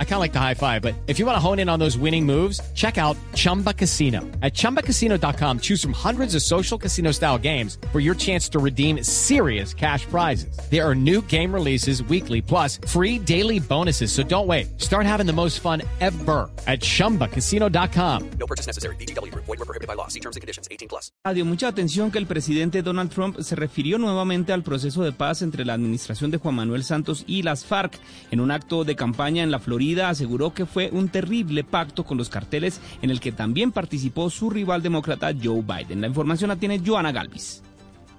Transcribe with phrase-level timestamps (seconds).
[0.00, 1.78] I kind of like the high five, but if you want to hone in on
[1.78, 4.22] those winning moves, check out Chumba Casino.
[4.42, 9.04] At ChumbaCasino.com, choose from hundreds of social casino style games for your chance to redeem
[9.04, 10.58] serious cash prizes.
[10.68, 14.10] There are new game releases weekly, plus free daily bonuses.
[14.10, 14.80] So don't wait.
[14.80, 18.30] Start having the most fun ever at ChumbaCasino.com.
[18.40, 18.96] No purchase necessary.
[18.96, 19.32] BGW.
[19.34, 20.08] Void were prohibited by law.
[20.08, 20.66] See terms and conditions.
[20.72, 21.12] 18 plus.
[21.32, 25.42] Dio mucha atención que el presidente Donald Trump se refirió nuevamente al proceso de paz
[25.42, 27.98] entre la administración de Juan Manuel Santos y las FARC.
[28.30, 32.18] En un acto de campaña en la Florida aseguró que fue un terrible pacto con
[32.18, 36.00] los carteles en el que también participó su rival demócrata Joe Biden.
[36.00, 37.62] La información la tiene Joana Galvis.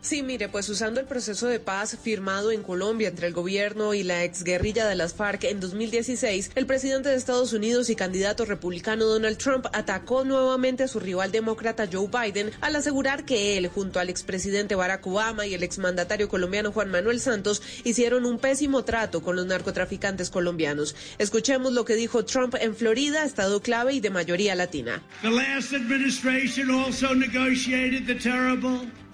[0.00, 4.04] Sí, mire, pues usando el proceso de paz firmado en Colombia entre el gobierno y
[4.04, 9.06] la exguerrilla de las FARC en 2016, el presidente de Estados Unidos y candidato republicano
[9.06, 13.98] Donald Trump atacó nuevamente a su rival demócrata Joe Biden al asegurar que él, junto
[13.98, 19.20] al expresidente Barack Obama y el exmandatario colombiano Juan Manuel Santos, hicieron un pésimo trato
[19.20, 20.94] con los narcotraficantes colombianos.
[21.18, 25.02] Escuchemos lo que dijo Trump en Florida, estado clave y de mayoría latina.
[25.22, 25.72] The last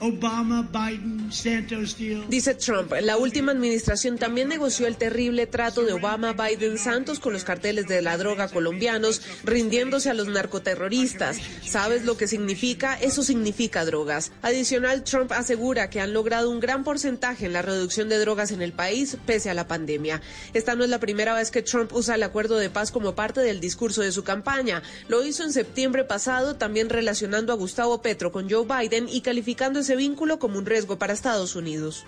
[0.00, 2.24] Obama, Biden, Santos deal.
[2.28, 7.32] Dice Trump, la última administración también negoció el terrible trato de Obama, Biden, Santos con
[7.32, 11.38] los carteles de la droga colombianos, rindiéndose a los narcoterroristas.
[11.64, 12.98] ¿Sabes lo que significa?
[13.00, 14.32] Eso significa drogas.
[14.42, 18.62] Adicional, Trump asegura que han logrado un gran porcentaje en la reducción de drogas en
[18.62, 20.20] el país pese a la pandemia.
[20.52, 23.40] Esta no es la primera vez que Trump usa el acuerdo de paz como parte
[23.40, 24.82] del discurso de su campaña.
[25.08, 29.83] Lo hizo en septiembre pasado, también relacionando a Gustavo Petro con Joe Biden y calificando
[29.84, 32.06] ese vínculo como un riesgo para Estados Unidos.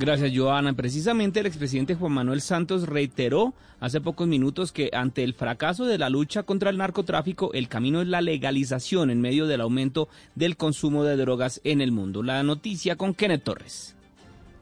[0.00, 0.72] Gracias, Joana.
[0.72, 5.98] Precisamente el expresidente Juan Manuel Santos reiteró hace pocos minutos que ante el fracaso de
[5.98, 10.56] la lucha contra el narcotráfico, el camino es la legalización en medio del aumento del
[10.56, 12.24] consumo de drogas en el mundo.
[12.24, 13.94] La noticia con Kenneth Torres.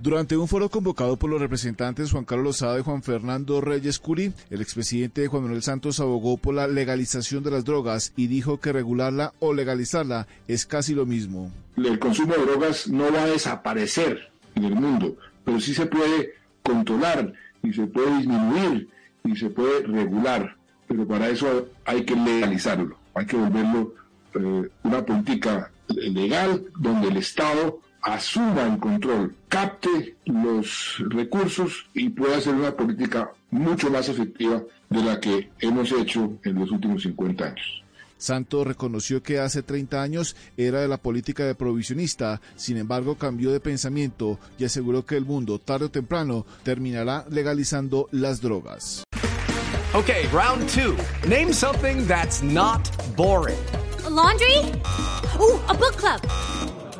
[0.00, 4.32] Durante un foro convocado por los representantes Juan Carlos Lozada y Juan Fernando Reyes Curi,
[4.50, 8.72] el expresidente Juan Manuel Santos abogó por la legalización de las drogas y dijo que
[8.72, 11.50] regularla o legalizarla es casi lo mismo.
[11.76, 16.34] El consumo de drogas no va a desaparecer en el mundo, pero sí se puede
[16.62, 18.88] controlar y se puede disminuir
[19.24, 20.56] y se puede regular,
[20.86, 23.94] pero para eso hay que legalizarlo, hay que volverlo
[24.34, 32.36] eh, una política legal donde el Estado asuma el control, capte los recursos y pueda
[32.36, 37.44] hacer una política mucho más efectiva de la que hemos hecho en los últimos 50
[37.44, 37.82] años.
[38.18, 43.50] Santos reconoció que hace 30 años era de la política de provisionista, sin embargo cambió
[43.50, 49.02] de pensamiento y aseguró que el mundo tarde o temprano terminará legalizando las drogas.
[49.94, 50.96] Okay, round two.
[51.28, 53.58] Name something that's not boring.
[54.04, 54.58] A laundry?
[55.38, 56.20] Ooh, a book club.